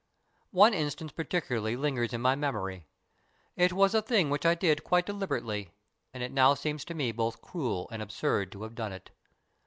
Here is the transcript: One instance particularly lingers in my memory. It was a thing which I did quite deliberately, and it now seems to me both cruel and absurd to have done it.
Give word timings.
One 0.49 0.73
instance 0.73 1.11
particularly 1.11 1.75
lingers 1.75 2.11
in 2.11 2.21
my 2.21 2.33
memory. 2.33 2.87
It 3.55 3.71
was 3.71 3.93
a 3.93 4.01
thing 4.01 4.31
which 4.31 4.47
I 4.47 4.55
did 4.55 4.83
quite 4.83 5.05
deliberately, 5.05 5.73
and 6.11 6.23
it 6.23 6.31
now 6.31 6.55
seems 6.55 6.83
to 6.85 6.95
me 6.95 7.11
both 7.11 7.43
cruel 7.43 7.87
and 7.91 8.01
absurd 8.01 8.51
to 8.53 8.63
have 8.63 8.73
done 8.73 8.93
it. 8.93 9.11